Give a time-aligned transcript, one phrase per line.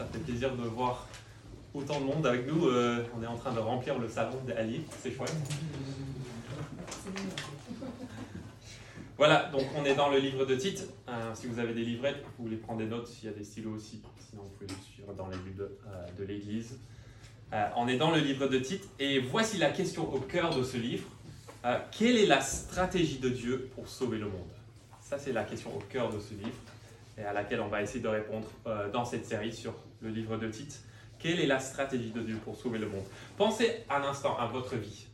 [0.00, 1.06] Ça fait plaisir de voir
[1.74, 2.68] autant de monde avec nous.
[2.68, 5.36] Euh, on est en train de remplir le salon d'Ali, c'est chouette.
[9.18, 10.88] Voilà, donc on est dans le livre de Tite.
[11.06, 13.44] Euh, si vous avez des livrettes, vous voulez prendre des notes, il y a des
[13.44, 14.00] stylos aussi.
[14.30, 16.78] Sinon, vous pouvez les suivre dans les livres euh, de, l'Église.
[17.76, 20.78] on est dans le livre de Tite et voici la question au cœur de ce
[20.78, 21.10] livre.
[21.90, 24.48] quelle est la stratégie de Dieu pour sauver le monde?
[25.02, 26.56] Ça, c'est la question au cœur de ce livre
[27.18, 28.46] et à laquelle on va essayer de répondre
[28.94, 30.82] dans cette série sur le livre de Tite.
[31.18, 33.04] Quelle est la stratégie de Dieu pour sauver le monde?
[33.36, 35.06] Pensez un instant à votre vie,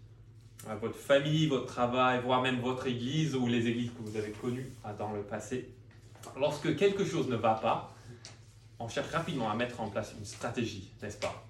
[0.68, 4.30] à votre famille, votre travail, voire même votre église ou les églises que vous avez
[4.30, 5.68] connues dans le passé.
[6.38, 7.94] Lorsque quelque chose ne va pas,
[8.78, 11.44] on cherche rapidement à mettre en place une stratégie, n'est-ce pas?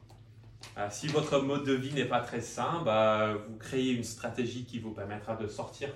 [0.74, 4.64] Ah, Si votre mode de vie n'est pas très sain, bah, vous créez une stratégie
[4.64, 5.90] qui vous permettra de sortir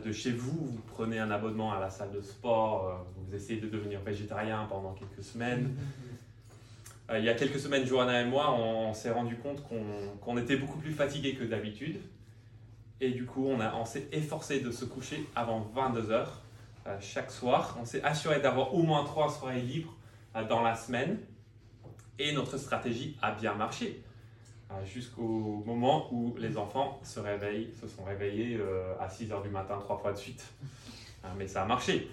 [0.00, 3.60] de chez vous, vous prenez un abonnement à la salle de sport, euh, vous essayez
[3.60, 5.82] de devenir végétarien pendant quelques semaines, euh,
[7.18, 9.62] il y a quelques semaines, Johanna et moi, on, s'est rendu compte
[10.20, 12.00] qu'on était beaucoup plus fatigué que d'habitude.
[13.00, 16.42] Et du coup, on, s'est efforcé de se coucher avant 22 heures
[16.86, 17.76] euh, chaque soir.
[17.80, 19.94] On s'est assuré d'avoir au moins trois soirées libres
[20.36, 21.18] euh, dans la semaine.
[22.18, 24.02] Et notre stratégie a bien marché.
[24.86, 28.58] Jusqu'au moment où les enfants se, réveillent, se sont réveillés
[28.98, 30.42] à 6 heures du matin trois fois de suite.
[31.36, 32.08] mais ça a marché.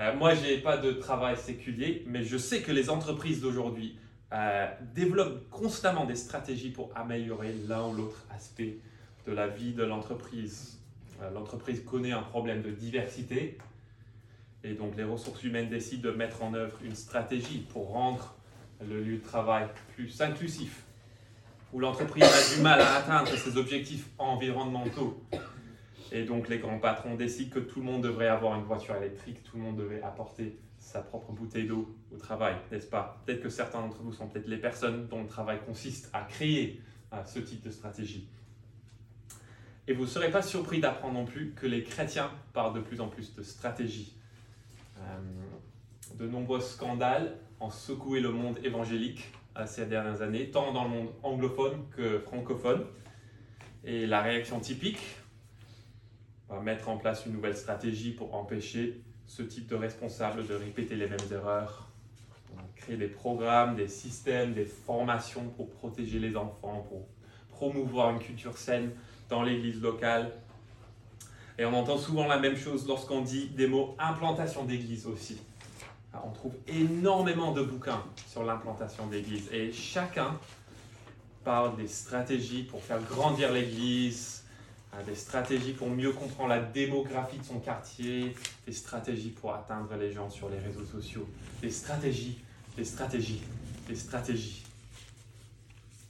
[0.00, 3.98] Euh, moi, je n'ai pas de travail séculier, mais je sais que les entreprises d'aujourd'hui
[4.32, 8.78] euh, développent constamment des stratégies pour améliorer l'un ou l'autre aspect
[9.26, 10.78] de la vie de l'entreprise.
[11.20, 13.58] Euh, l'entreprise connaît un problème de diversité
[14.64, 18.34] et donc les ressources humaines décident de mettre en œuvre une stratégie pour rendre
[18.80, 20.82] le lieu de travail plus inclusif,
[21.74, 25.22] où l'entreprise a du mal à atteindre ses objectifs environnementaux
[26.12, 29.42] et donc les grands patrons décident que tout le monde devrait avoir une voiture électrique,
[29.42, 33.22] tout le monde devrait apporter sa propre bouteille d'eau au travail, n'est-ce pas?
[33.24, 36.80] Peut-être que certains d'entre vous sont peut-être les personnes dont le travail consiste à créer
[37.12, 38.28] euh, ce type de stratégie.
[39.86, 43.00] Et vous ne serez pas surpris d'apprendre non plus que les chrétiens parlent de plus
[43.00, 44.16] en plus de stratégie.
[44.98, 45.20] Euh,
[46.16, 50.90] de nombreux scandales ont secoué le monde évangélique euh, ces dernières années, tant dans le
[50.90, 52.84] monde anglophone que francophone.
[53.84, 55.00] Et la réaction typique,
[56.58, 61.06] mettre en place une nouvelle stratégie pour empêcher ce type de responsable de répéter les
[61.06, 61.86] mêmes erreurs.
[62.74, 67.06] créer des programmes, des systèmes, des formations pour protéger les enfants, pour
[67.50, 68.90] promouvoir une culture saine
[69.28, 70.32] dans l'église locale.
[71.58, 75.38] Et on entend souvent la même chose lorsqu'on dit des mots implantation d'église aussi.
[76.24, 80.38] on trouve énormément de bouquins sur l'implantation d'église et chacun
[81.44, 84.39] parle des stratégies pour faire grandir l'église,
[85.06, 88.34] des stratégies pour mieux comprendre la démographie de son quartier,
[88.66, 91.28] des stratégies pour atteindre les gens sur les réseaux sociaux,
[91.62, 92.42] des stratégies,
[92.76, 93.42] des stratégies,
[93.86, 94.64] des stratégies.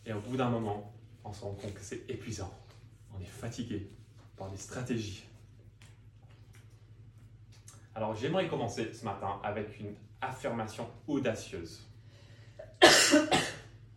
[0.06, 0.92] Et au bout d'un moment,
[1.24, 2.52] on se rend compte que c'est épuisant.
[3.16, 3.88] On est fatigué
[4.36, 5.24] par les stratégies.
[7.94, 11.86] Alors j'aimerais commencer ce matin avec une affirmation audacieuse.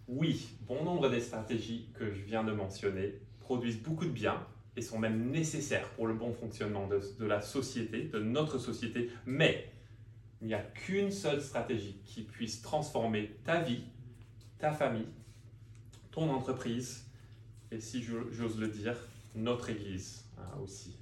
[0.08, 4.46] oui, bon nombre des stratégies que je viens de mentionner produisent beaucoup de bien,
[4.76, 9.72] et sont même nécessaires pour le bon fonctionnement de, la société, de notre société, mais
[10.42, 13.84] il n'y a qu'une seule stratégie qui puisse transformer ta vie,
[14.58, 15.08] ta famille,
[16.12, 17.06] ton entreprise,
[17.72, 18.96] et si j'ose le dire,
[19.36, 20.96] notre Église hein, aussi.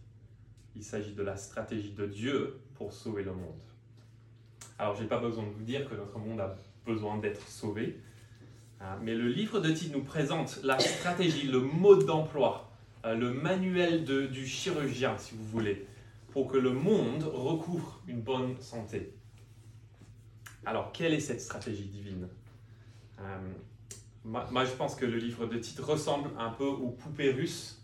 [0.75, 3.61] Il s'agit de la stratégie de Dieu pour sauver le monde.
[4.79, 6.55] Alors, je n'ai pas besoin de vous dire que notre monde a
[6.85, 7.99] besoin d'être sauvé,
[8.79, 12.70] hein, mais le livre de Tite nous présente la stratégie, le mode d'emploi
[13.05, 15.85] euh, le manuel du chirurgien, si vous voulez,
[16.31, 19.13] pour que le monde recouvre une bonne santé.
[20.65, 22.27] Alors, quelle est cette stratégie divine
[23.19, 23.23] euh,
[24.23, 27.81] moi, je pense que le livre de Tite ressemble un peu aux poupées russes.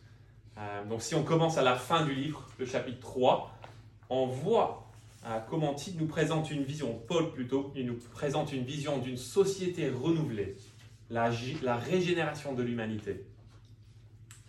[0.59, 3.57] Euh, donc, si on commence à la fin du livre, le chapitre 3,
[4.11, 4.83] on voit
[5.50, 9.89] comment Tite nous présente une vision, Paul plutôt, il nous présente une vision d'une société
[9.89, 10.56] renouvelée,
[11.09, 11.30] la
[11.75, 13.25] régénération de l'humanité.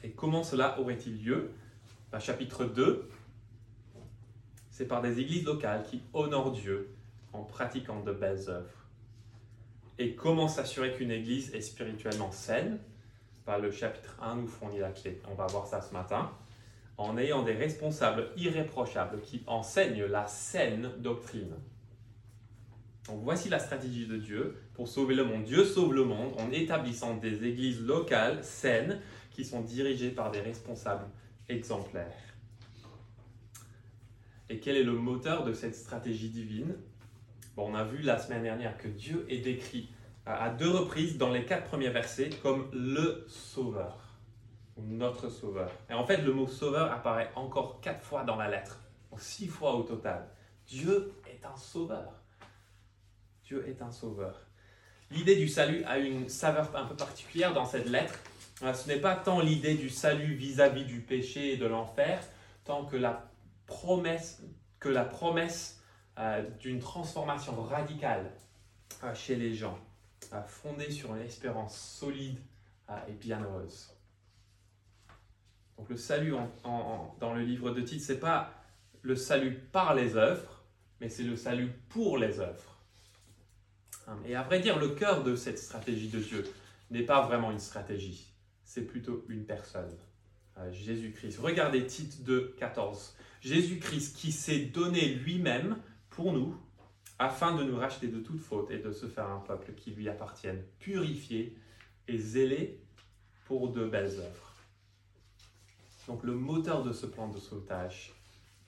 [0.02, 1.50] Et comment cela aurait-il lieu?
[2.12, 3.08] Bah, Chapitre 2,
[4.70, 6.94] c'est par des églises locales qui honorent Dieu
[7.32, 8.86] en pratiquant de belles œuvres.
[9.98, 12.78] Et comment s'assurer qu'une église est spirituellement saine?
[13.44, 15.20] Bah, Le chapitre 1 nous fournit la clé.
[15.28, 16.30] On va voir ça ce matin.
[16.96, 21.54] En ayant des responsables irréprochables qui enseignent la saine doctrine.
[23.08, 25.44] Donc voici la stratégie de Dieu pour sauver le monde.
[25.44, 29.00] Dieu sauve le monde en établissant des églises locales saines
[29.38, 31.06] qui sont dirigés par des responsables
[31.48, 32.34] exemplaires.
[34.48, 36.74] Et quel est le moteur de cette stratégie divine?
[37.54, 39.90] Bon, On a vu la semaine dernière que Dieu est décrit
[40.26, 44.18] à deux reprises dans les quatre premiers versets comme le Sauveur
[44.76, 45.70] ou notre Sauveur.
[45.88, 48.80] Et en fait, le mot Sauveur apparaît encore quatre fois dans la lettre,
[49.18, 50.28] six fois au total.
[50.66, 52.12] Dieu est un Sauveur.
[53.44, 54.34] Dieu est un Sauveur.
[55.12, 58.18] L'idée du salut a une saveur un peu particulière dans cette lettre.
[58.62, 62.20] Euh, ce n'est pas tant l'idée du salut vis-à-vis du péché et de l'enfer,
[62.64, 63.30] tant que la
[63.66, 64.42] promesse,
[64.80, 65.80] que la promesse
[66.18, 68.32] euh, d'une transformation radicale
[69.04, 69.78] euh, chez les gens,
[70.46, 72.38] fondée sur une espérance solide
[73.06, 73.90] et bienheureuse.
[75.76, 76.34] Donc le salut
[76.64, 78.50] dans le livre de Tite, c'est pas
[79.02, 80.64] le salut par les œuvres,
[81.00, 82.78] mais c'est le salut pour les œuvres.
[84.26, 86.44] Et à vrai dire, le cœur de cette stratégie de Dieu
[86.90, 88.32] n'est pas vraiment une stratégie,
[88.68, 89.96] c'est plutôt une personne,
[90.58, 91.38] euh, Jésus-Christ.
[91.38, 93.16] Regardez Tite 2, 14.
[93.40, 95.78] Jésus-Christ qui s'est donné lui-même
[96.10, 96.54] pour nous,
[97.18, 100.06] afin de nous racheter de toute faute et de se faire un peuple qui lui
[100.10, 101.56] appartienne, purifié
[102.08, 102.78] et zélé
[103.46, 104.54] pour de belles œuvres.
[106.06, 108.12] Donc le moteur de ce plan de sauvetage,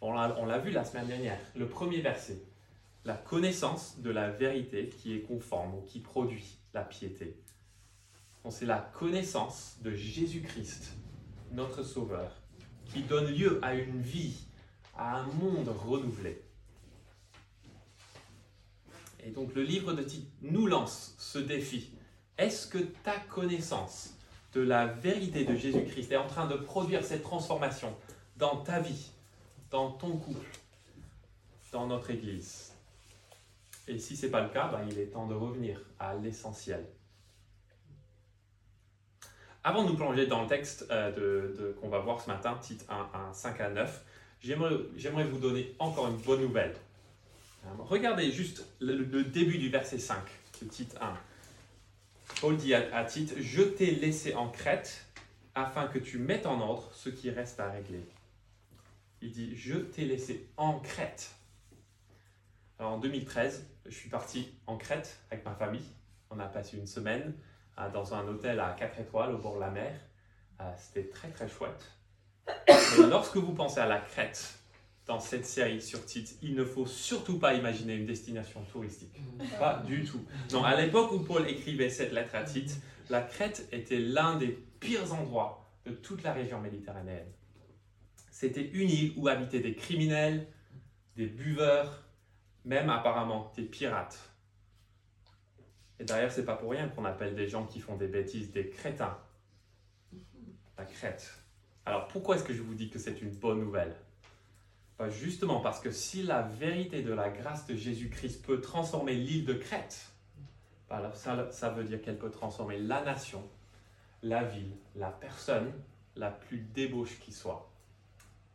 [0.01, 2.43] on l'a vu la semaine dernière, le premier verset,
[3.05, 7.37] la connaissance de la vérité qui est conforme ou qui produit la piété.
[8.49, 10.95] C'est la connaissance de Jésus-Christ,
[11.53, 12.33] notre Sauveur,
[12.87, 14.45] qui donne lieu à une vie,
[14.97, 16.43] à un monde renouvelé.
[19.23, 21.93] Et donc le livre de Tite nous lance ce défi.
[22.39, 24.15] Est-ce que ta connaissance
[24.53, 27.95] de la vérité de Jésus-Christ est en train de produire cette transformation
[28.37, 29.13] dans ta vie,
[29.71, 30.59] dans ton couple,
[31.71, 32.73] dans notre Église?
[33.87, 36.85] Et si ce n'est pas le cas, ben, il est temps de revenir à l'essentiel.
[39.63, 42.87] Avant de nous plonger dans le texte euh, de, qu'on va voir ce matin, titre
[42.89, 44.05] 1, 5 à 9,
[44.41, 46.75] j'aimerais vous donner encore une bonne nouvelle.
[47.79, 50.17] Regardez juste le, début du verset 5,
[50.59, 51.15] ce titre 1.
[52.41, 55.05] Paul dit à, à je t'ai laissé en Crète
[55.55, 58.07] afin que tu mettes en ordre ce qui reste à régler.
[59.21, 61.33] Il dit, je t'ai laissé en Crète.
[62.79, 65.85] Alors, en 2013, je suis parti en Crète avec ma famille.
[66.31, 67.35] On a passé une semaine
[67.89, 69.93] dans un hôtel à 4 étoiles au bord de la mer.
[70.61, 71.93] Euh, c'était très très chouette.
[72.69, 74.59] Et lorsque vous pensez à la Crète
[75.07, 79.21] dans cette série sur Tite, il ne faut surtout pas imaginer une destination touristique.
[79.59, 80.25] Pas du tout.
[80.53, 84.49] Non, à l'époque où Paul écrivait cette lettre à Tite, la Crète était l'un des
[84.79, 87.27] pires endroits de toute la région méditerranéenne.
[88.31, 90.47] C'était une île où habitaient des criminels,
[91.17, 92.05] des buveurs,
[92.65, 94.30] même apparemment des pirates.
[96.01, 98.71] Et d'ailleurs, c'est pas pour rien qu'on appelle des gens qui font des bêtises des
[98.71, 99.19] crétins.
[100.79, 101.31] La crête.
[101.85, 103.95] Alors pourquoi est-ce que je vous dis que c'est une bonne nouvelle?
[104.99, 109.45] Bah, Justement parce que si la vérité de la grâce de Jésus-Christ peut transformer l'île
[109.45, 110.11] de Crète,
[110.89, 113.47] bah, alors ça veut dire qu'elle peut transformer la nation,
[114.23, 115.71] la ville, la personne
[116.17, 117.71] la plus débauche qui soit,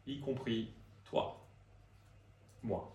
[0.08, 0.72] y compris
[1.04, 1.46] toi,
[2.64, 2.92] moi.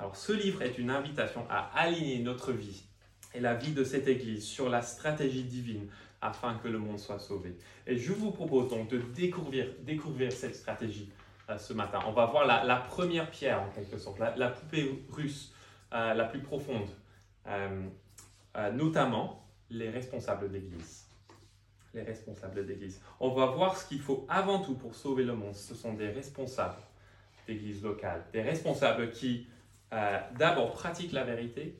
[0.00, 2.89] Alors ce livre est une invitation à aligner notre vie
[3.34, 5.88] et la vie de cette Église sur la stratégie divine
[6.20, 7.56] afin que le monde soit sauvé.
[7.86, 11.10] Et je vous propose donc de découvrir, découvrir cette stratégie
[11.48, 12.00] euh, ce matin.
[12.06, 15.52] On va voir la, première pierre en quelque sorte, la, poupée russe
[15.92, 16.88] euh, la plus profonde,
[17.46, 17.88] euh,
[18.72, 21.06] notamment les responsables d'Église.
[21.94, 23.00] Les responsables d'Église.
[23.18, 25.54] On va voir ce qu'il faut avant tout pour sauver le monde.
[25.54, 26.82] Ce sont des responsables
[27.46, 29.46] d'Église locale, des responsables qui
[30.38, 31.76] d'abord pratique la vérité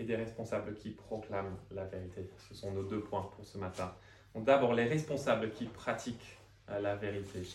[0.00, 2.28] et des responsables qui proclament la vérité.
[2.48, 3.94] Ce sont nos deux points pour ce matin.
[4.34, 6.38] d'abord les responsables qui pratiquent
[6.70, 7.46] euh, la vérité.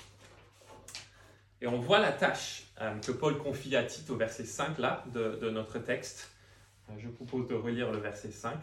[1.60, 5.04] Et on voit la tâche euh, que Paul confie à Tite au verset 5 là,
[5.12, 6.30] de, notre texte.
[7.00, 8.60] je vous propose de relire le verset 5.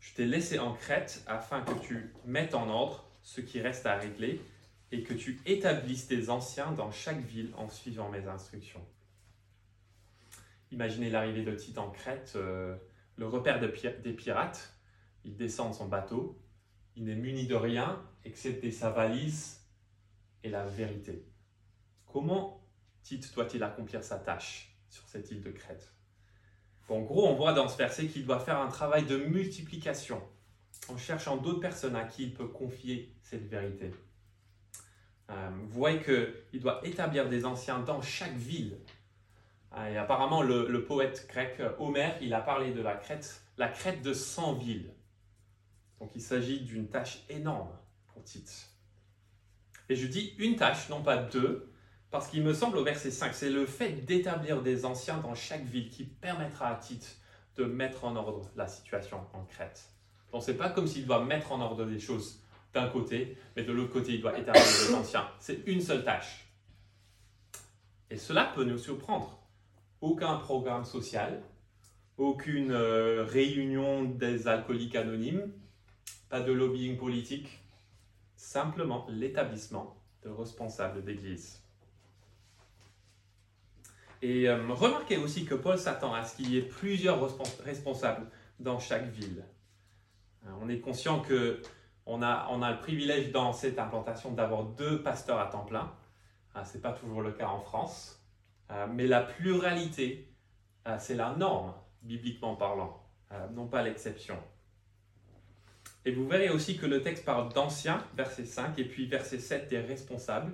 [0.00, 3.96] Je t'ai laissé en Crète afin que tu mettes en ordre ce qui reste à
[3.96, 4.40] régler
[4.92, 8.84] et que tu établisses tes anciens dans chaque ville en suivant mes instructions.
[10.70, 12.36] Imaginez l'arrivée de Tite en Crète,
[13.16, 14.74] le repère des pirates.
[15.24, 16.40] Il descend de son bateau.
[16.96, 19.60] Il n'est muni de rien, excepté sa valise
[20.42, 21.26] et la vérité.
[22.06, 22.66] Comment
[23.02, 25.92] Tite doit-il accomplir sa tâche sur cette île de Crète?
[26.90, 30.20] En gros, on voit dans ce verset qu'il doit faire un travail de multiplication
[30.88, 33.92] en cherchant d'autres personnes à qui il peut confier cette vérité.
[35.30, 38.76] Euh, vous voyez qu'il doit établir des anciens dans chaque ville
[39.76, 44.12] et apparemment, le, poète grec Homère, il a parlé de la Crète, la Crète de
[44.12, 44.92] 100 villes.
[46.00, 47.70] Donc il s'agit d'une tâche énorme
[48.08, 48.70] pour Tite.
[49.88, 51.72] Et je dis une tâche, non pas deux,
[52.10, 55.64] parce qu'il me semble au verset 5, c'est le fait d'établir des anciens dans chaque
[55.64, 57.18] ville qui permettra à Tite
[57.56, 59.90] de mettre en ordre la situation en Crète.
[60.32, 63.72] Donc c'est pas comme s'il doit mettre en ordre les choses d'un côté, mais de
[63.72, 65.28] l'autre côté, il doit établir les anciens.
[65.38, 66.46] C'est une seule tâche.
[68.10, 69.39] Et cela peut nous surprendre.
[70.00, 71.42] Aucun programme social,
[72.16, 75.52] aucune euh, réunion des alcooliques anonymes,
[76.28, 77.60] pas de lobbying politique,
[78.36, 81.62] simplement l'établissement de responsables d'église.
[84.22, 87.18] Et euh, remarquez aussi que Paul s'attend à ce qu'il y ait plusieurs
[87.64, 88.26] responsables
[88.58, 89.44] dans chaque ville.
[90.46, 91.62] Euh, on est conscient que
[92.06, 95.92] on a, on a le privilège dans cette implantation d'avoir deux pasteurs à temps plein.
[96.56, 98.19] Euh, Ce n'est pas toujours le cas en France.
[98.92, 100.28] Mais la pluralité,
[100.98, 103.02] c'est la norme, bibliquement parlant,
[103.52, 104.38] non pas l'exception.
[106.04, 109.68] Et vous verrez aussi que le texte parle d'anciens, verset 5, et puis verset 7
[109.68, 110.52] des responsables.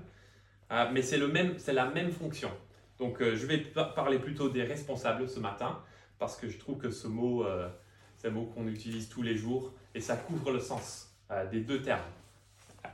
[0.93, 2.51] mais c'est la même fonction.
[2.99, 3.59] Donc euh, je vais
[3.95, 5.81] parler plutôt des responsables ce matin,
[6.19, 7.69] parce que je trouve que ce mot, euh,
[8.17, 11.61] c'est un mot qu'on utilise tous les jours, et ça couvre le sens euh, des
[11.61, 12.01] deux termes,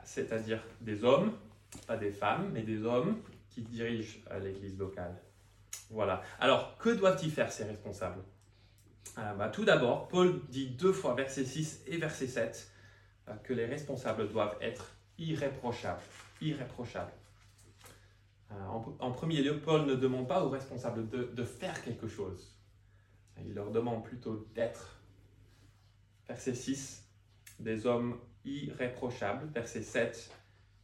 [0.05, 1.33] c'est-à-dire des hommes,
[1.87, 3.17] pas des femmes, mais des hommes
[3.53, 5.15] qui dirigent l'Église locale.
[5.91, 6.23] Voilà.
[6.41, 8.23] Alors, que doivent-ils faire ces responsables?
[9.17, 12.71] Bah, Tout d'abord, Paul dit deux fois, verset 6 et verset 7,
[13.43, 16.03] que les responsables doivent être irréprochables.
[16.41, 17.13] Irréprochables.
[18.53, 18.55] Euh,
[18.99, 22.55] en, premier lieu, Paul ne demande pas aux responsables de, faire quelque chose.
[23.45, 25.01] Il leur demande plutôt d'être.
[26.27, 27.05] Verset 6,
[27.61, 29.47] des hommes irréprochables.
[29.53, 30.31] Verset 7,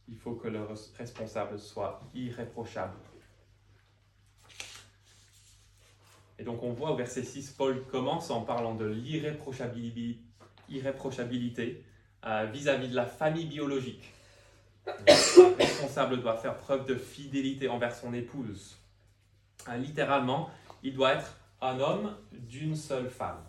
[0.09, 0.61] il faut que le
[0.97, 2.97] responsable soit irréprochable.
[6.37, 11.83] Et donc on voit au verset 6, Paul commence en parlant de l'irréprochabilité
[12.25, 14.13] euh, vis-à-vis de la famille biologique.
[14.85, 18.77] Le responsable doit faire preuve de fidélité envers son épouse.
[19.67, 20.49] Hein, littéralement,
[20.81, 23.43] il doit être un homme d'une seule femme.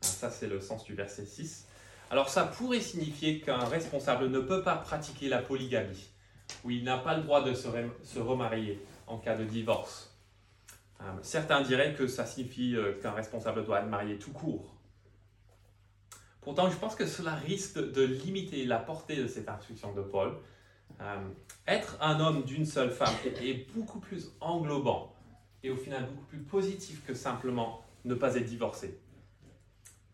[0.00, 1.66] Ça, c'est le sens du verset 6.
[2.10, 6.10] Alors ça pourrait signifier qu'un responsable ne peut pas pratiquer la polygamie,
[6.64, 10.12] ou il n'a pas le droit de se, remarier en cas de divorce.
[10.98, 14.74] Hein, certains diraient que ça signifie euh, qu'un responsable doit être marié tout court.
[16.40, 20.36] Pourtant, je pense que cela risque de limiter la portée de cette instruction de Paul.
[21.00, 21.28] Euh,
[21.68, 25.14] être un homme d'une seule femme est, beaucoup plus englobant
[25.62, 28.98] et au final beaucoup plus positif que simplement ne pas être divorcé.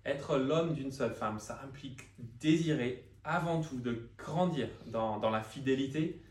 [0.06, 2.08] Être l'homme d'une seule femme, ça implique
[2.38, 6.22] désirer avant tout de grandir dans, la fidélité,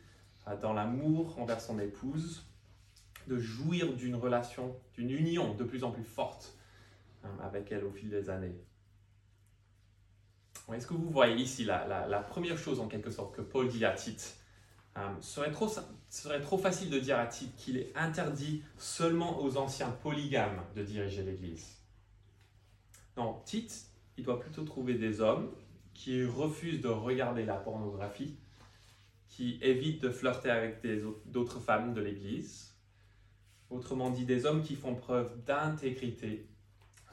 [0.48, 2.46] euh, dans l'amour envers son épouse,
[3.28, 6.58] de jouir d'une relation, d'une union de plus en plus forte
[7.26, 8.56] euh, avec elle au fil des années.
[10.74, 13.92] Est-ce que vous voyez ici la, première chose en quelque sorte que Paul dit à
[13.92, 14.38] Tite
[14.98, 15.70] euh, serait, trop,
[16.10, 20.82] serait trop facile de dire à Tite qu'il est interdit seulement aux anciens polygames de
[20.82, 21.85] diriger l'Église.
[23.18, 25.52] Non, Tite, il doit plutôt trouver des hommes
[25.94, 28.36] qui refusent de regarder la pornographie,
[29.30, 30.86] qui évitent de flirter avec
[31.26, 32.76] d'autres femmes de l'Église.
[33.70, 36.48] Autrement dit, des hommes qui font preuve d'intégrité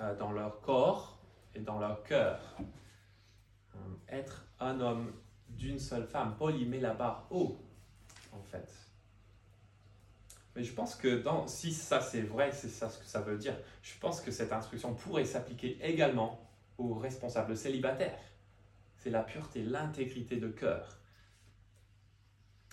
[0.00, 1.18] euh, dans leur corps
[1.54, 2.40] et dans leur cœur.
[3.74, 3.78] Euh,
[4.08, 5.12] être un homme
[5.48, 6.36] d'une seule femme.
[6.36, 7.58] Paul y met la barre haut,
[8.32, 8.91] en fait.
[10.54, 13.38] Mais je pense que dans, si ça c'est vrai, c'est ça ce que ça veut
[13.38, 16.46] dire, je pense que cette instruction pourrait s'appliquer également
[16.78, 18.18] aux responsables célibataires.
[18.98, 20.98] C'est la pureté, l'intégrité de cœur.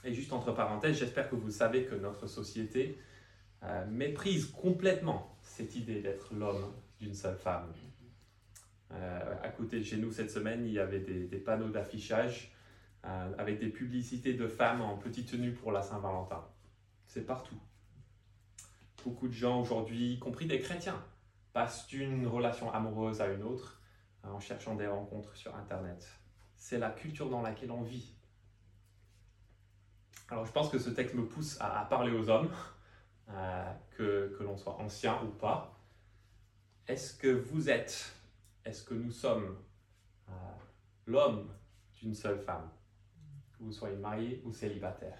[0.03, 2.99] Et juste entre parenthèses, j'espère que vous savez que notre société
[3.63, 7.73] euh, méprise complètement cette idée d'être l'homme d'une seule femme.
[8.91, 12.51] Euh, à côté de chez nous cette semaine, il y avait des, panneaux d'affichage
[13.05, 16.43] euh, avec des publicités de femmes en petite tenue pour la Saint-Valentin.
[17.05, 17.59] C'est partout.
[19.03, 21.01] Beaucoup de gens aujourd'hui, y compris des chrétiens,
[21.53, 23.81] passent d'une relation amoureuse à une autre
[24.25, 26.07] euh, en cherchant des rencontres sur Internet.
[26.55, 28.15] C'est la culture dans laquelle on vit.
[30.29, 32.51] Alors je pense que ce texte me pousse à, parler aux hommes,
[33.91, 35.79] que, que l'on soit ancien ou pas.
[36.87, 38.13] Est-ce que vous êtes
[38.65, 39.57] est-ce que nous sommes
[40.27, 40.31] euh,
[41.07, 41.49] l'homme
[41.95, 42.69] d'une seule femme,
[43.53, 45.17] que vous soyez marié ou célibataire?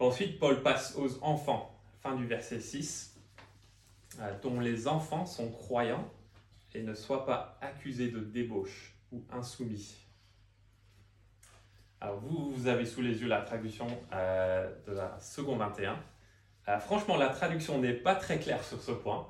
[0.00, 3.20] Ensuite, Paul passe aux enfants, fin du verset 6,
[4.18, 6.10] euh, dont les enfants sont croyants
[6.74, 9.94] et ne soient pas accusés de débauche ou insoumis.
[12.00, 16.02] Alors vous, vous avez sous les yeux la traduction euh, de la seconde 21.
[16.68, 19.28] Euh, franchement, la traduction n'est pas très claire sur ce point.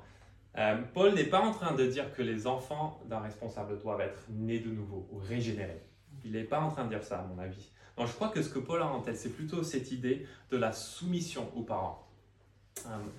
[0.93, 4.59] Paul n'est pas en train de dire que les enfants d'un responsable doivent être nés
[4.59, 5.81] de nouveau ou régénérés.
[6.23, 7.71] Il n'est pas en train de dire ça, à mon avis.
[7.97, 10.57] Donc, je crois que ce que Paul a en tête, c'est plutôt cette idée de
[10.57, 12.07] la soumission aux parents.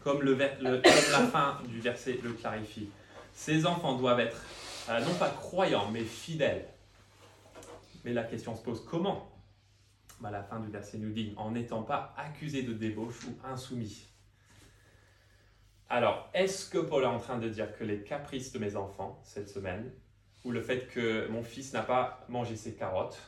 [0.02, 0.80] comme, le, la
[1.32, 2.88] fin du verset le clarifie.
[3.34, 4.42] Ces enfants doivent être
[4.88, 6.66] non pas croyants, mais fidèles.
[8.04, 9.30] Mais la question se pose comment
[10.20, 14.08] bah, La fin du verset nous dit en n'étant pas accusés de débauche ou insoumis?
[15.88, 19.20] Alors, est-ce que Paul est en train de dire que les caprices de mes enfants
[19.24, 19.92] cette semaine,
[20.44, 23.20] ou le fait que mon fils n'a pas mangé ses carottes,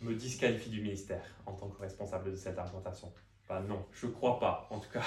[0.00, 3.12] me disqualifie du ministère en tant que responsable de cette argumentation
[3.48, 5.02] bah Non, je crois pas, en tout cas.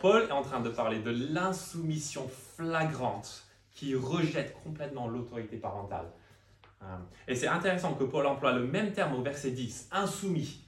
[0.00, 6.10] Paul est en train de parler de l'insoumission flagrante qui rejette complètement l'autorité parentale.
[6.82, 6.86] Euh,
[7.28, 10.64] et c'est intéressant que Paul emploie le même terme au verset 10, insoumis,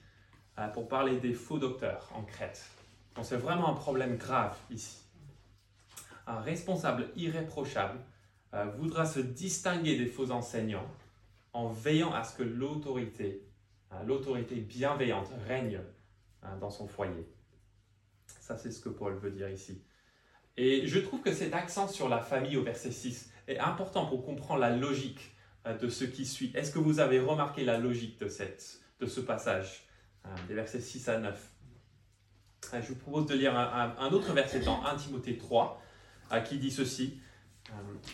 [0.58, 2.68] euh, pour parler des faux docteurs en Crète.
[3.14, 5.06] Donc c'est vraiment un problème grave ici
[6.26, 7.98] un responsable irréprochable
[8.54, 10.86] euh, voudra se distinguer des faux enseignants
[11.56, 13.42] en veillant à ce que l'autorité,
[13.92, 15.80] euh, l'autorité bienveillante règne
[16.44, 17.26] euh, dans son foyer.
[18.26, 19.82] Ça, c'est ce que Paul veut dire ici.
[20.58, 24.22] Et je trouve que cet accent sur la famille au verset 6 est important pour
[24.22, 25.34] comprendre la logique
[25.80, 26.52] de ce qui suit.
[26.54, 29.84] Est-ce que vous avez remarqué la logique de, cette, de ce passage,
[30.48, 31.50] des versets 6 à 9
[32.74, 35.82] Je vous propose de lire un, autre verset dans 1 Timothée 3,
[36.30, 37.20] à qui dit ceci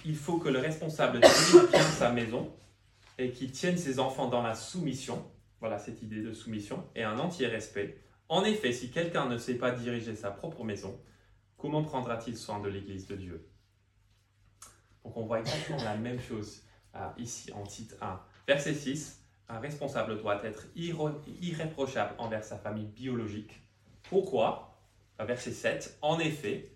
[0.04, 2.52] Il faut que le responsable dirige bien sa maison
[3.22, 5.30] et qu'il tienne ses enfants dans la soumission.
[5.60, 7.98] Voilà cette idée de soumission et un entier respect.
[8.28, 11.00] En effet, si quelqu'un ne sait pas diriger sa propre maison,
[11.56, 13.48] comment prendra-t-il soin de l'Église de Dieu?
[15.04, 16.62] Donc on voit exactement la même chose
[16.96, 18.20] euh, ici en titre 1.
[18.48, 23.60] Verset 6, un responsable doit être irréprochable envers sa famille biologique.
[24.08, 24.68] Pourquoi?
[25.18, 26.72] Verset 7, en effet,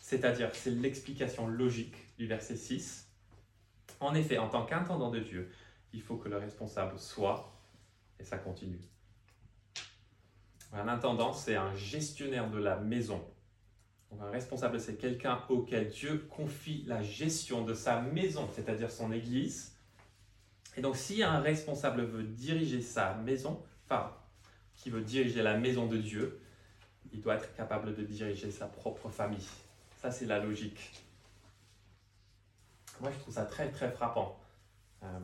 [0.00, 3.08] c'est-à-dire c'est l'explication logique du verset 6.
[4.00, 5.52] En effet, en tant qu'intendant de Dieu,
[5.94, 7.56] il faut que le responsable soit,
[8.18, 8.80] et ça continue.
[10.72, 13.24] Un intendant, c'est un gestionnaire de la maison.
[14.20, 19.76] un responsable, c'est quelqu'un auquel Dieu confie la gestion de sa maison, c'est-à-dire son église.
[20.76, 24.12] Et donc, si un responsable veut diriger sa maison, enfin,
[24.74, 26.40] qui veut diriger la maison de Dieu,
[27.12, 29.46] il doit être capable de diriger sa propre famille.
[30.00, 31.04] Ça, c'est la logique.
[33.00, 34.38] Moi, je trouve ça très, très frappant.
[35.02, 35.20] Euh,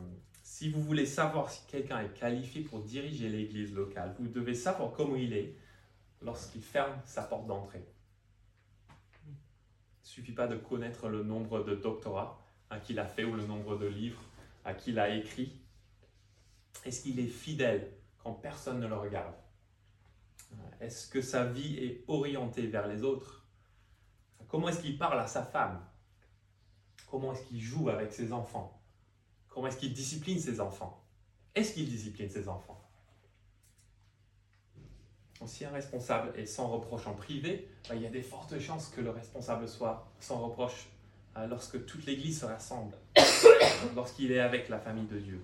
[0.61, 4.91] si vous voulez savoir si quelqu'un est qualifié pour diriger l'église locale, vous devez savoir
[4.91, 5.55] comment il est
[6.21, 7.83] lorsqu'il ferme sa porte d'entrée.
[9.25, 12.39] Il ne suffit pas de connaître le nombre de doctorats
[12.83, 14.21] qu'il a fait ou le nombre de livres
[14.77, 15.59] qu'il a écrit.
[16.85, 19.33] Est-ce qu'il est fidèle quand personne ne le regarde?
[20.53, 23.47] Euh, Est-ce que sa vie est orientée vers les autres?
[24.47, 25.83] Comment est-ce qu'il parle à sa femme?
[27.09, 28.80] Comment est-ce qu'il joue avec ses enfants?
[29.51, 31.03] Comment est-ce qu'il discipline ses enfants?
[31.53, 32.81] Est-ce qu'il discipline ses enfants?
[35.45, 38.89] Si un responsable est sans reproche en privé, bah, il y a des fortes chances
[38.89, 40.87] que le responsable soit sans reproche
[41.35, 42.95] euh, lorsque toute l'Église se rassemble,
[43.95, 45.41] lorsqu'il est avec la famille de Dieu.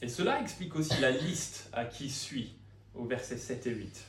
[0.00, 2.54] Et cela explique aussi la liste à qui suit
[2.94, 4.04] au verset 7 et 8.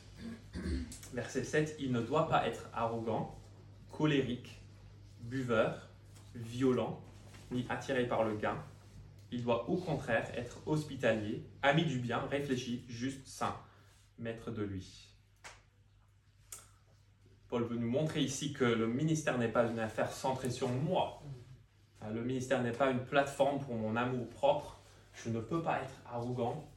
[1.14, 3.36] Verset 7, il ne doit pas être arrogant,
[3.92, 4.60] colérique,
[5.22, 5.90] buveur,
[6.36, 7.02] violent,
[7.52, 8.58] ni attiré par le gain.
[9.32, 13.58] Il doit au contraire être hospitalier, ami du bien, réfléchi, juste, saint,
[14.20, 15.10] maître de lui.
[17.48, 21.22] Paul veut nous montrer ici que le ministère n'est pas une affaire centrée sur moi.
[22.12, 24.80] Le ministère n'est pas une plateforme pour mon amour propre.
[25.14, 26.74] Je ne peux pas être arrogant,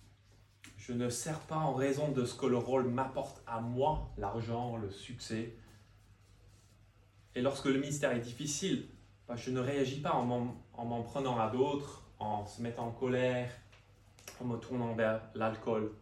[0.76, 4.76] je ne sers pas en raison de ce que le rôle m'apporte à moi, l'argent,
[4.76, 5.56] le succès.
[7.34, 8.86] Et lorsque le ministère est difficile,
[9.34, 13.50] je ne réagis pas en m'en prenant à d'autres, en se mettant en colère,
[14.40, 15.92] en me tournant vers l'alcool.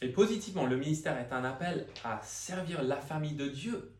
[0.00, 3.94] Et positivement, le ministère est un appel à servir la famille de Dieu.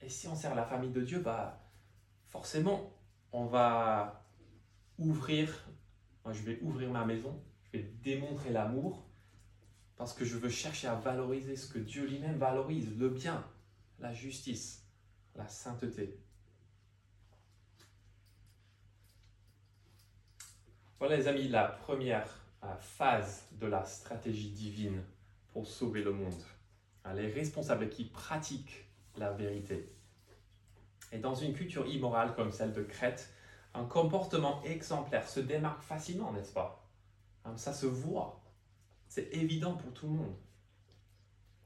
[0.00, 1.60] Et si on sert la famille de Dieu, bah,
[2.28, 2.90] forcément,
[3.32, 4.24] on va
[4.98, 5.48] ouvrir
[6.24, 9.04] moi, je vais ouvrir ma maison, je vais démontrer l'amour,
[9.96, 13.44] parce que je veux chercher à valoriser ce que Dieu lui-même valorise, le bien,
[13.98, 14.81] la justice,
[15.36, 16.18] la sainteté.
[20.98, 22.28] Voilà les amis, la première
[22.62, 25.02] euh, phase de la stratégie divine
[25.52, 26.42] pour sauver le monde.
[27.16, 29.92] Les responsables qui pratiquent la vérité.
[31.10, 33.28] Et dans une culture immorale comme celle de Crète,
[33.74, 36.88] un comportement exemplaire se démarque facilement, n'est-ce pas?
[37.44, 38.40] Hein, Ça se voit.
[39.08, 40.34] C'est évident pour tout le monde.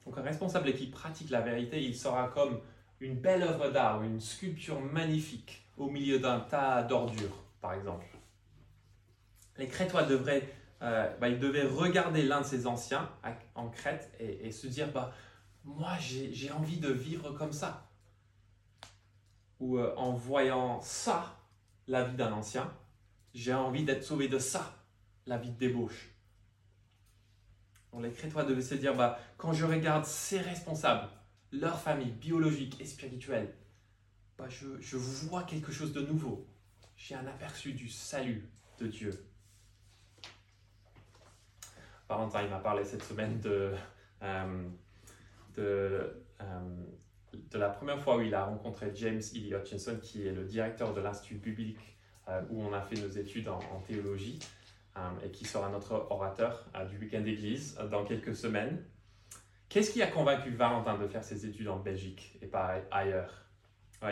[0.05, 2.61] Donc un responsable qui pratique la vérité, il sera comme
[3.01, 8.07] une belle œuvre d'art une sculpture magnifique au milieu d'un tas d'ordures, par exemple.
[9.59, 10.49] Les Crétois devraient
[10.83, 13.09] euh, bah, il devait regarder l'un de ses anciens
[13.55, 15.13] en Crète et, se dire bah,
[15.65, 17.89] Moi, j'ai envie de vivre comme ça.
[19.59, 21.39] Ou euh, en voyant ça,
[21.89, 22.71] la vie d'un ancien,
[23.33, 24.75] j'ai envie d'être sauvé de ça,
[25.27, 26.11] la vie de débauche.
[27.93, 31.09] Donc, les Crétois devaient se dire bah, Quand je regarde ces responsables,
[31.61, 33.53] leur famille biologique et spirituelle,
[34.39, 36.47] bah, je, vois quelque chose de nouveau.
[36.97, 39.27] J'ai un aperçu du salut de Dieu.
[42.09, 43.73] Valentin, il m'a parlé cette semaine de,
[44.23, 44.69] euh,
[45.59, 46.09] euh,
[47.53, 49.57] la première fois où il a rencontré James E.
[49.57, 53.49] Hutchinson, qui est le directeur de l'Institut biblique euh, où on a fait nos études
[53.49, 54.39] en, théologie
[55.23, 58.83] et qui sera notre orateur du week-end d'église dans quelques semaines.
[59.69, 63.47] Qu'est-ce qui a convaincu Valentin de faire ses études en Belgique et pas ailleurs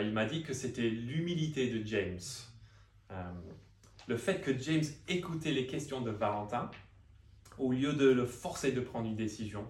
[0.01, 2.19] Il m'a dit que c'était l'humilité de James.
[4.07, 6.69] le fait que James écoutait les questions de Valentin
[7.57, 9.65] au lieu de le forcer de prendre une décision.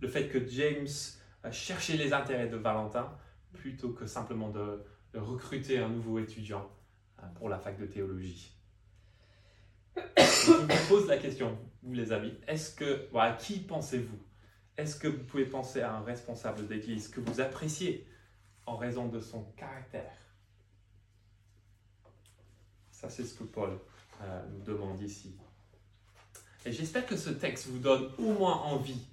[0.00, 0.88] Le fait que James
[1.50, 3.10] cherchait les intérêts de Valentin
[3.52, 6.70] plutôt que simplement de, recruter un nouveau étudiant
[7.18, 8.56] euh, pour la fac de théologie.
[9.96, 14.20] je vous pose la question, vous les amis, est-ce que, voilà, qui pensez-vous
[14.80, 18.08] Est-ce que vous pouvez penser à un responsable d'église que vous appréciez
[18.64, 20.16] en raison de son caractère?
[22.90, 23.78] Ça, c'est ce que Paul
[24.22, 25.36] euh, nous demande ici.
[26.64, 29.06] Et j'espère que ce texte vous donne au moins envie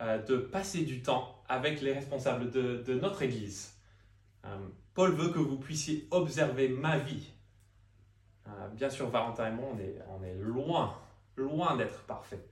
[0.00, 3.72] euh, de passer du temps avec les responsables de, notre Église.
[4.44, 4.56] Euh,
[4.94, 7.30] Paul veut que vous puissiez observer ma vie.
[8.72, 11.00] Bien sûr, Valentin et moi, on est, on est loin,
[11.36, 12.44] loin d'être parfait.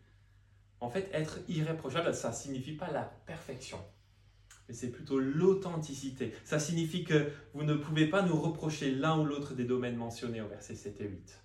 [0.83, 3.79] En fait, être irréprochable, ça ne signifie pas la perfection,
[4.67, 6.35] mais c'est plutôt l'authenticité.
[6.43, 10.41] Ça signifie que vous ne pouvez pas nous reprocher l'un ou l'autre des domaines mentionnés
[10.41, 11.41] au verset 7 et 8.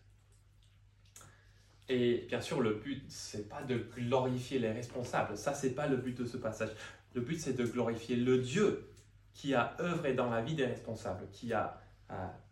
[1.89, 5.37] Et bien sûr, le but, c'est pas de glorifier les responsables.
[5.37, 6.71] Ça, c'est pas le but de ce passage.
[7.13, 8.89] Le but, c'est de glorifier le Dieu
[9.35, 11.79] qui a œuvré dans la vie des responsables, qui a,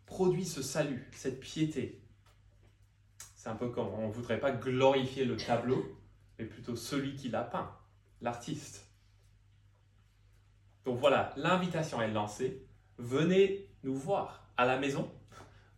[0.06, 2.00] produit ce salut, cette piété.
[3.34, 5.84] C'est un peu comme on ne voudrait pas glorifier le tableau,
[6.38, 7.70] mais plutôt celui qui l'a peint,
[8.20, 8.88] l'artiste.
[10.84, 12.64] Donc voilà, l'invitation est lancée.
[12.98, 15.10] Venez nous voir à la maison.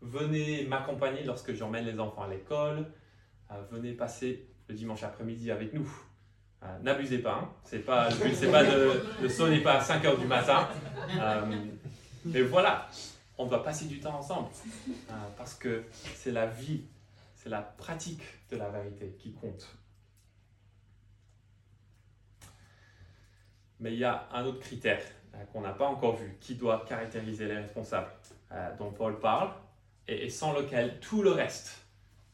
[0.01, 2.87] Venez m'accompagner lorsque j'emmène les enfants à l'école
[3.71, 5.89] venez passer le dimanche après-midi avec nous.
[6.63, 7.51] Euh, n'abusez pas, hein.
[7.65, 8.65] c'est pas, le but c'est pas
[9.63, 10.69] pas à 5 heures du matin.
[11.19, 11.47] Euh,
[12.25, 12.89] mais voilà,
[13.39, 14.49] on doit passer du temps ensemble
[14.85, 16.83] euh, parce que c'est la vie,
[17.37, 19.69] c'est la pratique de la vérité qui compte.
[23.81, 25.03] Mais il y a un autre critère
[25.53, 28.11] qu'on n'a pas encore vu qui doit caractériser les responsables
[28.79, 29.51] dont Paul parle
[30.09, 31.79] et sans lequel tout le reste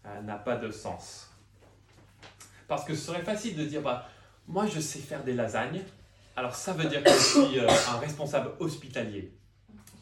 [0.07, 1.31] euh, n'a pas de sens.
[2.69, 4.09] Parce que ce serait facile de dire, bah,
[4.47, 5.83] moi je sais faire des lasagnes,
[6.37, 9.33] alors ça veut dire que je suis euh, un responsable hospitalier.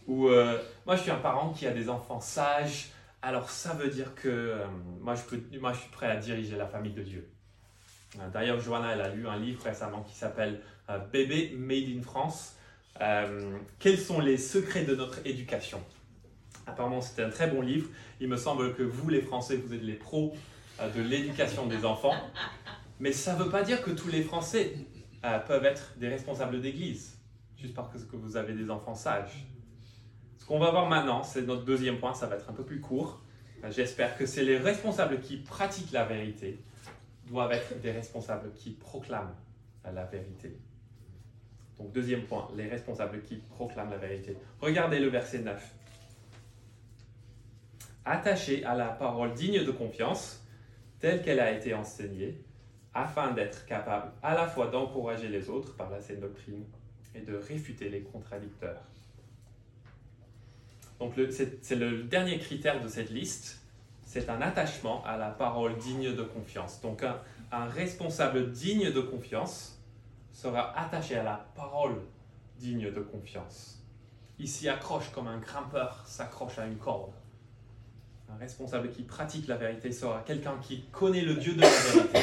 [0.07, 2.91] Ou euh, moi je suis un parent qui a des enfants sages,
[3.23, 4.59] alors ça veut dire que
[5.01, 7.29] moi, je peux, moi je suis prêt à diriger la famille de Dieu.
[8.33, 10.61] D'ailleurs, Joanna, elle a lu un livre récemment qui s'appelle
[11.13, 12.57] Bébé Made in France.
[13.79, 15.81] quels sont les secrets de notre éducation?
[16.67, 17.89] Apparemment, c'était un très bon livre.
[18.21, 20.35] Il me semble que vous, les Français, vous êtes les pros
[20.81, 22.15] euh, de l'éducation des enfants.
[23.01, 24.75] Mais ça ne veut pas dire que tous les Français
[25.25, 27.19] euh, peuvent être des responsables d'église,
[27.57, 29.47] juste parce que vous avez des enfants sages.
[30.39, 32.81] Ce qu'on va voir maintenant, c'est notre deuxième point, ça va être un peu plus
[32.81, 33.21] court.
[33.65, 36.59] Euh, j'espère que c'est les responsables qui pratiquent la vérité
[37.27, 39.35] doivent être des responsables qui proclament
[39.85, 40.57] la vérité.
[41.79, 44.37] Donc deuxième point, les responsables qui proclament la vérité.
[44.61, 45.75] Regardez le verset 9
[48.05, 50.45] attaché à la parole digne de confiance,
[50.99, 52.37] telle qu'elle a été enseignée,
[52.95, 56.65] afin d'être capable à la fois d'encourager les autres par la saine doctrine
[57.15, 58.83] et de réfuter les contradicteurs.
[60.99, 63.61] Donc c'est le dernier critère de cette liste,
[64.05, 66.81] c'est un attachement à la parole digne de confiance.
[66.81, 69.82] Donc un responsable digne de confiance
[70.33, 72.01] sera attaché à la parole
[72.59, 73.83] digne de confiance.
[74.39, 77.13] Il s'y accroche comme un grimpeur s'accroche à une corde.
[78.29, 82.19] Un responsable qui pratique la vérité sera quelqu'un qui connaît le Dieu de la vérité,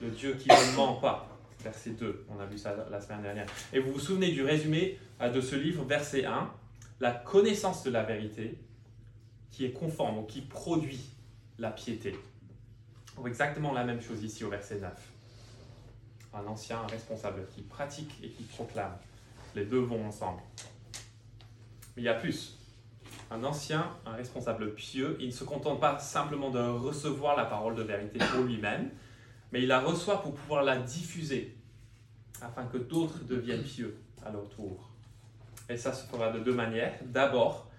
[0.00, 1.28] le Dieu qui ne ment pas.
[1.62, 3.46] Verset 2, on a vu ça la semaine dernière.
[3.72, 6.50] Et vous vous souvenez du résumé euh, de ce livre, verset 1,
[6.98, 8.58] la connaissance de la vérité
[9.50, 11.10] qui est conforme ou qui produit
[11.58, 12.16] la piété.
[13.26, 15.11] exactement la même chose ici au verset 9.
[16.34, 18.96] Un ancien responsable qui pratique et qui proclame.
[19.54, 20.40] Les deux vont ensemble.
[21.96, 22.58] Mais il y a plus.
[23.30, 27.74] Un ancien, un responsable pieux, il ne se contente pas simplement de recevoir la parole
[27.74, 28.90] de vérité pour lui-même,
[29.52, 31.56] mais il la reçoit pour pouvoir la diffuser,
[32.40, 34.90] afin que d'autres deviennent pieux à leur tour.
[35.68, 36.94] Et ça se fera de deux manières.
[37.04, 37.70] D'abord,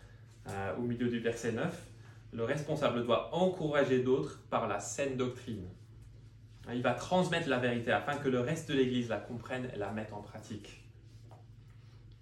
[0.48, 1.72] euh, au milieu du verset 9,
[2.34, 5.68] le responsable doit encourager d'autres par la saine doctrine.
[6.72, 9.92] Il va transmettre la vérité afin que le reste de l'Église la comprenne et la
[9.92, 10.82] mette en pratique.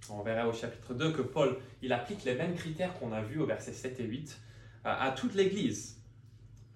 [0.10, 3.40] On verra au chapitre 2 que Paul, il applique les mêmes critères qu'on a vus
[3.40, 4.42] au verset 7 et 8
[4.84, 6.02] à, toute l'Église.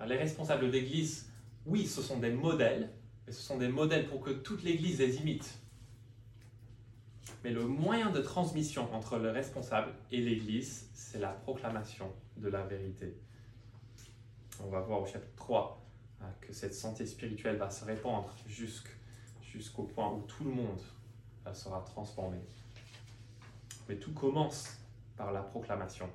[0.07, 1.31] Les responsables d'Église,
[1.65, 2.91] oui, ce sont des modèles,
[3.25, 5.59] mais ce sont des modèles pour que toute l'Église les imite.
[7.43, 12.63] Mais le moyen de transmission entre le responsable et l'Église, c'est la proclamation de la
[12.63, 13.15] vérité.
[14.63, 15.84] On va voir au chapitre 3 hein,
[16.41, 20.79] que cette santé spirituelle va se répandre jusqu'au point où tout le monde
[21.53, 22.37] sera transformé.
[23.87, 24.77] Mais tout commence
[25.15, 26.09] par la proclamation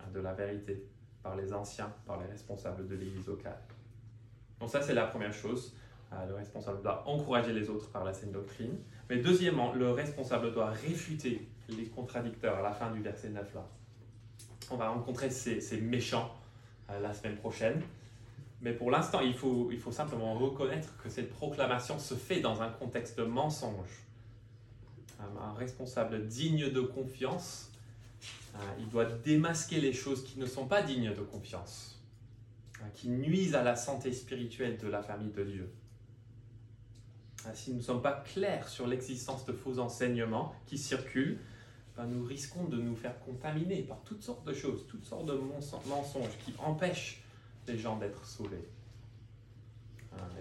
[0.00, 0.84] hein, de la vérité
[1.22, 3.58] par les anciens, par les responsables de l'Église locale.
[4.60, 5.74] Donc ça, c'est la première chose.
[6.12, 8.76] Euh, le responsable doit encourager les autres par la saine doctrine.
[9.08, 13.66] Mais deuxièmement, le responsable doit réfuter les contradicteurs à la fin du verset 9 là.
[14.70, 16.34] On va rencontrer ces, méchants
[16.90, 17.80] euh, la semaine prochaine.
[18.60, 23.18] Mais pour l'instant, il faut, simplement reconnaître que cette proclamation se fait dans un contexte
[23.18, 24.04] de mensonge
[25.20, 27.70] un responsable digne de confiance,
[28.54, 32.00] euh, il doit démasquer les choses qui ne sont pas dignes de confiance,
[32.80, 35.72] euh, qui nuisent à la santé spirituelle de la famille de Dieu.
[37.46, 41.38] Euh, si nous ne sommes pas clairs sur l'existence de faux enseignements qui circulent,
[41.96, 45.34] ben, nous risquons de nous faire contaminer par toutes sortes de choses, toutes sortes de
[45.34, 47.22] mensonges qui empêchent
[47.68, 48.68] les gens d'être sauvés.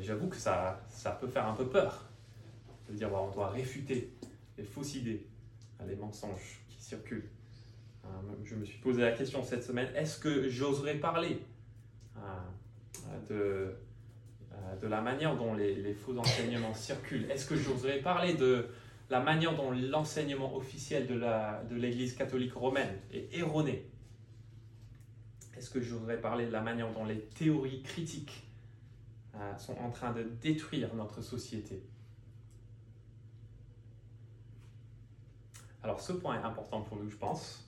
[0.02, 0.80] J'avoue que ça,
[1.20, 2.06] peut faire un peu peur
[2.90, 4.12] de dire on doit réfuter
[4.58, 5.26] les fausses idées,
[5.80, 7.30] hein, les mensonges qui circulent.
[8.06, 8.08] Euh,
[8.44, 11.42] je me suis posé la question cette semaine, est-ce que j'oserais parler
[13.32, 13.72] euh,
[14.82, 17.30] de, la manière dont les, faux enseignements circulent?
[17.30, 18.68] Est-ce que j'oserais parler de
[19.10, 23.86] la manière dont l'enseignement officiel de l'Église catholique romaine est erroné?
[25.58, 28.44] Est-ce que j'oserais parler de la manière dont les théories critiques
[29.58, 31.84] sont en train de détruire notre société?
[35.88, 37.66] Alors ce point est important pour nous, je pense.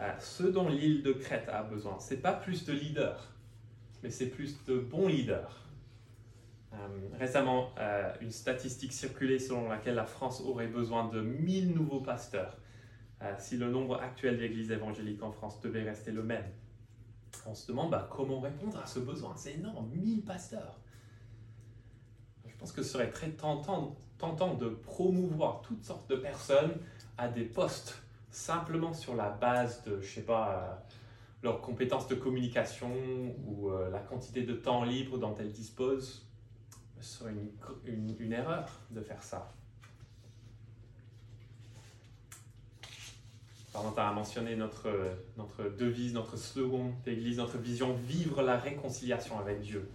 [0.00, 3.28] Euh, ce dont l'île de Crète a besoin, c'est pas plus de leaders,
[4.02, 5.66] mais c'est plus de bons leaders.
[6.72, 6.76] Euh,
[7.18, 12.56] récemment, euh, une statistique circulait selon laquelle la France aurait besoin de 1000 nouveaux pasteurs
[13.38, 16.44] si le nombre actuel d'églises évangéliques en France devait rester le même.
[17.46, 19.34] On se demande bah, comment répondre à ce besoin.
[19.36, 20.78] C'est énorme, 1000 pasteurs.
[22.46, 23.96] Je pense que ce serait très tentant,
[24.58, 26.74] de promouvoir toutes sortes de personnes
[27.16, 30.74] à des postes simplement sur la base de, je sais euh,
[31.42, 32.90] leurs compétences de communication
[33.46, 36.26] ou euh, la quantité de temps libre dont elles disposent,
[37.00, 37.34] ce serait
[37.84, 39.52] une, erreur de faire ça.
[43.78, 44.88] Pardon, tu as mentionné notre,
[45.78, 49.88] devise, notre slogan d'église, notre vision, vivre la réconciliation avec Dieu.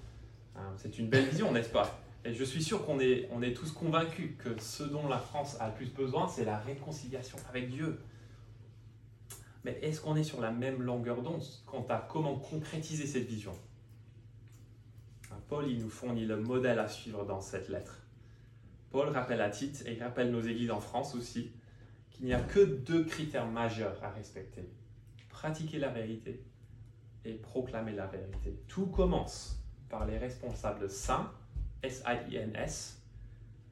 [0.55, 1.99] Hein, c'est une belle vision, n'est-ce pas?
[2.23, 5.57] Et je suis sûr qu'on est, on est tous convaincus que ce dont la France
[5.59, 7.99] a le plus besoin, c'est la réconciliation avec Dieu.
[9.65, 13.51] Mais est-ce qu'on est sur la même longueur d'onde quant à comment concrétiser cette vision?
[15.49, 17.99] Paul, il nous fournit le modèle à suivre dans cette lettre.
[18.91, 21.51] Paul rappelle à Tite et rappelle nos églises en France aussi
[22.13, 24.69] qu'il n'y a que deux critères majeurs à respecter.
[25.30, 26.43] Pratiquer la vérité
[27.26, 28.60] et proclamer la vérité.
[28.67, 31.32] Tout commence par les responsables saints
[31.84, 33.02] S-A-I-N-S,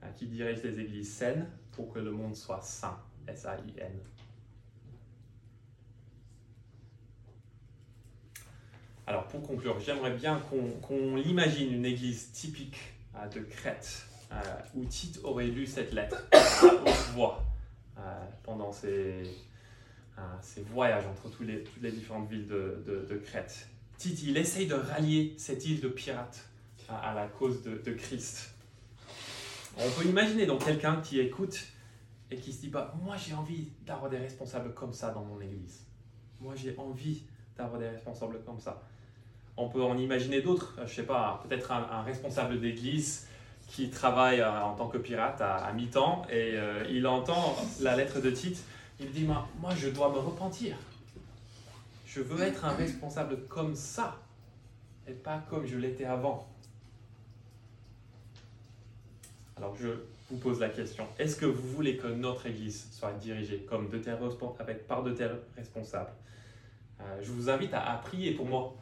[0.01, 2.99] hein, qui dirige les églises saines pour que le monde soit saint.
[3.27, 3.91] S-A-I-N.
[9.07, 12.77] Alors pour conclure, j'aimerais bien qu'on imagine une église typique
[13.15, 14.35] euh, de Crète, euh,
[14.75, 17.50] où Tite aurait lu cette lettre à haute
[18.43, 19.23] pendant ses,
[20.71, 23.67] voyages entre toutes les différentes villes de, Crète.
[23.97, 26.49] Tite, il essaye de rallier cette île de pirates
[26.89, 28.53] à, la cause de, Christ.
[29.77, 31.67] On peut imaginer donc quelqu'un qui écoute
[32.29, 35.39] et qui se dit bah, Moi j'ai envie d'avoir des responsables comme ça dans mon
[35.39, 35.85] église.
[36.39, 37.23] Moi j'ai envie
[37.57, 38.81] d'avoir des responsables comme ça.
[39.57, 43.27] On peut en imaginer d'autres, je sais pas, peut-être un, responsable d'église
[43.71, 48.19] qui travaille euh, en tant que pirate à, mi-temps et euh, il entend la lettre
[48.19, 48.63] de Tite.
[48.99, 50.75] Il dit moi, moi je dois me repentir.
[52.05, 54.17] Je veux être un responsable comme ça
[55.07, 56.47] et pas comme je l'étais avant.
[59.55, 59.87] Alors je
[60.29, 63.97] vous pose la question, est-ce que vous voulez que notre Église soit dirigée comme de
[63.97, 64.17] tels
[64.87, 66.11] par de tels responsables?
[67.21, 68.73] Je vous invite à, prier pour moi,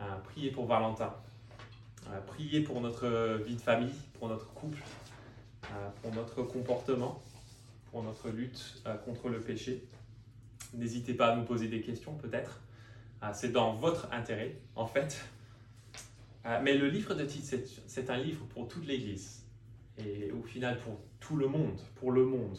[0.00, 1.14] à prier pour Valentin,
[2.12, 4.82] à prier pour notre vie de famille, pour notre couple,
[6.02, 7.22] pour notre comportement,
[7.90, 9.84] pour notre lutte contre le péché.
[10.74, 12.60] N'hésitez pas à nous poser des questions peut-être.
[13.32, 15.24] C'est dans votre intérêt en fait.
[16.62, 19.44] Mais le livre de Tite, c'est un livre pour toute l'Église
[19.98, 22.58] et au final pour tout le monde, pour le monde.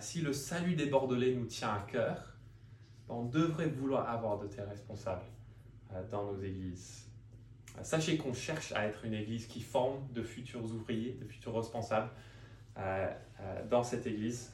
[0.00, 2.36] Si le salut des Bordelais nous tient à cœur,
[3.08, 5.24] on devrait vouloir avoir de tels responsables
[5.92, 7.08] euh, dans nos églises.
[7.82, 12.10] Sachez qu'on cherche à être une église qui forme de futurs ouvriers, de futurs responsables
[12.76, 14.52] euh, euh, dans cette église.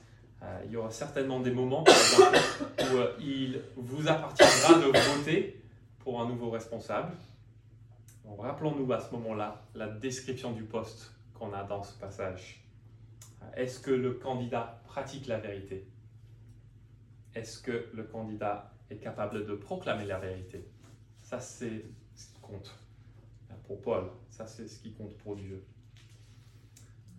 [0.65, 1.83] Il y aura certainement des moments,
[2.81, 5.61] où il vous appartiendra de voter
[5.99, 7.13] pour un nouveau responsable.
[8.39, 12.63] Rappelons-nous à ce moment-là la description du poste qu'on a dans ce passage.
[13.57, 15.89] Est-ce que le candidat pratique la vérité?
[17.35, 20.67] Est-ce que le candidat est capable de proclamer la vérité?
[21.21, 22.75] Ça, c'est ce qui compte
[23.69, 24.11] pour Paul.
[24.31, 25.63] Ça, c'est ce qui compte pour Dieu.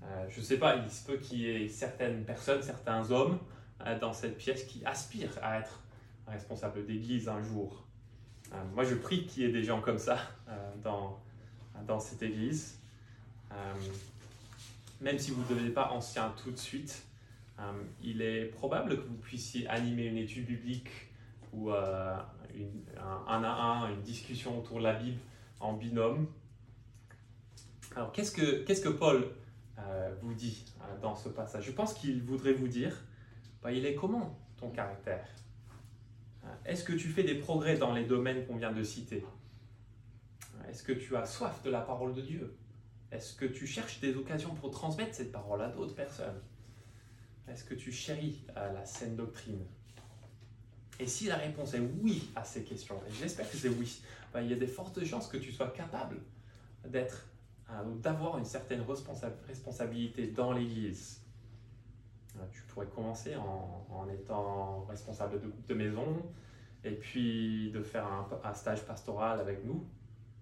[0.04, 3.38] Euh, je ne sais pas, il se peut qu'il y ait certaines personnes, certains hommes
[3.86, 5.80] euh, dans cette pièce qui aspirent à être
[6.28, 7.86] un responsable d'église un jour.
[8.52, 10.18] Euh, moi, je prie qu'il y ait des gens comme ça
[10.84, 11.20] dans,
[11.86, 12.80] dans cette église
[15.02, 17.04] même si vous ne devenez pas ancien tout de suite,
[18.02, 20.90] il est probable que vous puissiez animer une étude biblique
[21.54, 22.26] ou un,
[22.98, 25.20] à un, une discussion autour de la Bible
[25.60, 26.28] en binôme.
[27.96, 29.32] Alors, qu'est-ce que, qu'est-ce que Paul
[29.78, 30.66] euh, vous dit
[31.02, 31.66] dans ce passage?
[31.66, 32.96] Je pense qu'il voudrait vous dire,
[33.62, 35.28] bah, il est comment ton caractère?
[36.66, 39.26] Est-ce que tu fais des progrès dans les domaines qu'on vient de citer?
[40.68, 42.56] Est-ce que tu as soif de la parole de Dieu?
[43.12, 46.40] Est-ce que tu cherches des occasions pour transmettre cette parole à d'autres personnes?
[47.48, 49.66] Est-ce que tu chéris euh, la saine doctrine?
[51.00, 54.02] Et si la réponse est oui à ces questions, et j'espère que c'est oui,
[54.34, 56.18] ben, il y a des fortes chances que tu sois capable
[56.86, 57.29] d'être,
[57.72, 58.84] euh, d'avoir une certaine
[59.48, 61.22] responsabilité dans l'Église.
[62.36, 66.24] Euh, tu pourrais commencer en, étant responsable de maison,
[66.84, 68.08] et puis de faire
[68.44, 69.86] un stage pastoral avec nous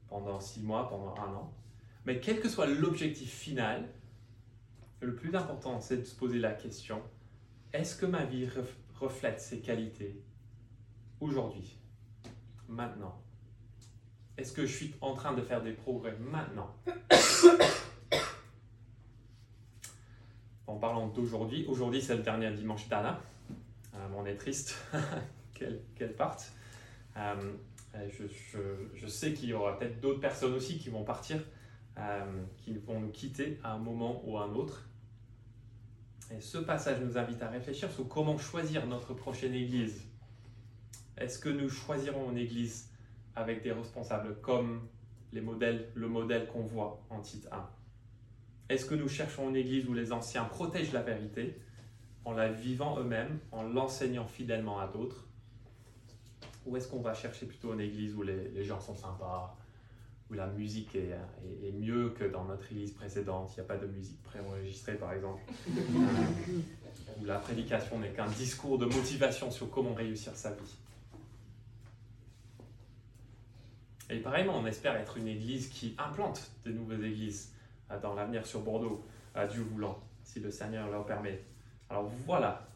[0.07, 1.53] pendant six mois, pendant un an
[2.07, 3.85] mais quel que soit l'objectif final,
[5.01, 7.01] le plus important, c'est de se poser la question,
[7.73, 8.47] est-ce que ma vie
[8.95, 10.17] reflète ces qualités
[11.19, 11.77] aujourd'hui,
[12.69, 13.21] maintenant?
[14.37, 16.73] Est-ce que je suis en train de faire des progrès maintenant?
[20.67, 23.21] En parlant d'aujourd'hui, aujourd'hui c'est le dernier dimanche d'Anna.
[23.95, 24.75] Euh, on est triste
[25.53, 26.51] qu'elle parte.
[27.15, 27.53] Euh,
[28.93, 31.41] je, sais qu'il y aura peut-être d'autres personnes aussi qui vont partir.
[31.97, 34.87] Euh, qui vont nous quitter à un moment ou à un autre.
[36.29, 40.03] Et ce passage nous invite à réfléchir sur comment choisir notre prochaine Église.
[41.17, 42.89] Est-ce que nous choisirons une Église
[43.37, 44.81] avec des responsables comme
[45.31, 47.69] les modèles, le modèle qu'on voit en titre 1
[48.69, 51.55] Est-ce que nous cherchons une Église où les anciens protègent la vérité
[52.25, 55.27] en la vivant eux-mêmes, en l'enseignant fidèlement à d'autres?
[56.65, 59.55] Ou est-ce qu'on va chercher plutôt une Église où les, les gens sont sympas,
[60.29, 61.15] où la musique est,
[61.63, 63.51] est, mieux que dans notre église précédente?
[63.53, 65.41] Il n'y a pas de musique préenregistrée, par exemple.
[67.21, 70.75] où la prédication n'est qu'un discours de motivation sur comment réussir sa vie.
[74.09, 77.53] Et pareillement, on espère être une église qui implante de nouvelles églises
[77.91, 81.41] euh, dans l'avenir sur Bordeaux, à Dieu voulant, si le Seigneur le permet.
[81.89, 82.67] Alors voilà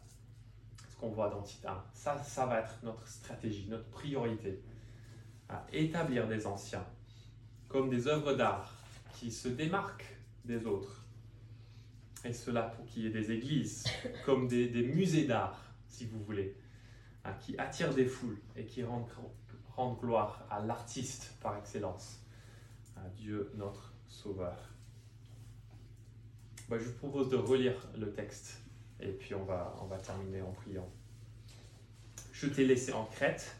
[0.90, 1.84] ce qu'on voit dans Tita.
[1.94, 4.60] Ça, ça va être notre stratégie, notre priorité.
[5.48, 6.84] À établir des anciens
[7.68, 8.74] comme des œuvres d'art
[9.14, 11.04] qui se démarquent des autres.
[12.24, 13.84] Et cela pour qu'il y ait des églises,
[14.24, 16.54] comme des, musées d'art, si vous voulez,
[17.24, 19.08] hein, qui attirent des foules et qui rendent,
[19.76, 22.20] gloire à l'artiste par excellence,
[22.96, 24.56] à Dieu notre Sauveur.
[26.70, 28.60] je vous propose de relire le texte
[29.00, 30.88] et puis on va, on va terminer en priant.
[32.32, 33.56] Je t'ai laissé en Crète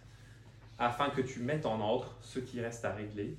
[0.79, 3.37] afin que tu mettes en ordre ce qui reste à régler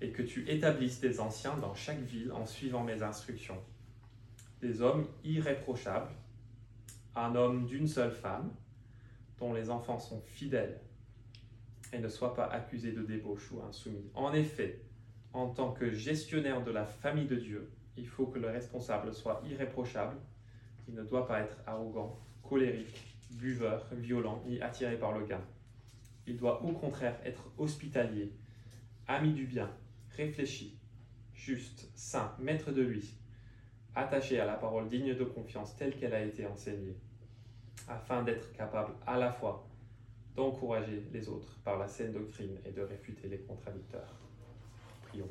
[0.00, 3.60] et que tu établisses des anciens dans chaque ville en suivant mes instructions.
[4.60, 6.12] Des hommes irréprochables,
[7.14, 8.52] un homme d'une seule femme,
[9.38, 10.80] dont les enfants sont fidèles
[11.92, 14.10] et ne soient pas accusés de débauche ou insoumis.
[14.14, 14.82] En effet,
[15.32, 19.42] en tant que gestionnaire de la famille de Dieu, il faut que le responsable soit
[19.48, 20.16] irréprochable,
[20.88, 25.42] il ne doit pas être arrogant, colérique, buveur, violent, ni attiré par le gain.
[26.26, 28.32] Il doit au contraire être hospitalier,
[29.06, 29.70] ami du bien,
[30.16, 30.78] réfléchi,
[31.34, 33.14] juste, saint, maître de lui,
[33.94, 36.96] attaché à la parole digne de confiance telle qu'elle a été enseignée,
[37.88, 39.68] afin d'être capable à la fois
[40.36, 44.14] d'encourager les autres par la saine doctrine et de réfuter les contradicteurs.
[45.08, 45.28] Prions.